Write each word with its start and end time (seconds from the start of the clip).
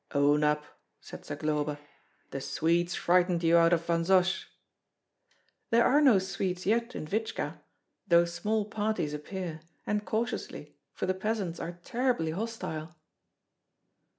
"Own 0.15 0.43
up," 0.43 0.63
said 0.99 1.25
Zagloba, 1.25 1.77
"the 2.31 2.41
Swedes 2.41 2.95
frightened 2.95 3.43
you 3.43 3.55
out 3.57 3.71
of 3.71 3.85
Vansosh?" 3.85 4.47
"There 5.69 5.85
are 5.85 6.01
no 6.01 6.17
Swedes 6.17 6.65
yet 6.65 6.95
in 6.95 7.05
Vidzka, 7.05 7.61
though 8.07 8.25
small 8.25 8.65
parties 8.65 9.13
appear, 9.13 9.59
and 9.85 10.03
cautiously, 10.03 10.75
for 10.91 11.05
the 11.05 11.13
peasants 11.13 11.59
are 11.59 11.79
terribly 11.83 12.31
hostile." 12.31 12.95